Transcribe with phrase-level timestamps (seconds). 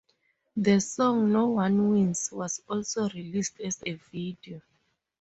[0.57, 4.59] The song 'No-one Wins' was also released as a video.